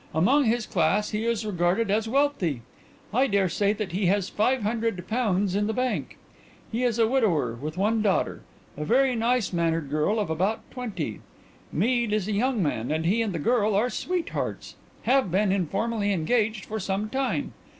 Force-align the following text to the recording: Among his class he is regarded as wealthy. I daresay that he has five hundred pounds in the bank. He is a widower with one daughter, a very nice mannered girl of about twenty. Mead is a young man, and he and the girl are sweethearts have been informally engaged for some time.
Among 0.15 0.45
his 0.45 0.65
class 0.65 1.11
he 1.11 1.25
is 1.27 1.45
regarded 1.45 1.91
as 1.91 2.09
wealthy. 2.09 2.63
I 3.13 3.27
daresay 3.27 3.73
that 3.73 3.91
he 3.91 4.07
has 4.07 4.29
five 4.29 4.63
hundred 4.63 5.07
pounds 5.07 5.53
in 5.55 5.67
the 5.67 5.73
bank. 5.75 6.17
He 6.71 6.81
is 6.83 6.97
a 6.97 7.07
widower 7.07 7.53
with 7.53 7.77
one 7.77 8.01
daughter, 8.01 8.41
a 8.75 8.83
very 8.83 9.15
nice 9.15 9.53
mannered 9.53 9.91
girl 9.91 10.19
of 10.19 10.31
about 10.31 10.61
twenty. 10.71 11.19
Mead 11.71 12.13
is 12.13 12.27
a 12.27 12.31
young 12.31 12.63
man, 12.63 12.89
and 12.89 13.05
he 13.05 13.21
and 13.21 13.31
the 13.31 13.37
girl 13.37 13.75
are 13.75 13.91
sweethearts 13.91 14.75
have 15.03 15.29
been 15.29 15.51
informally 15.51 16.11
engaged 16.11 16.65
for 16.65 16.79
some 16.79 17.07
time. 17.07 17.53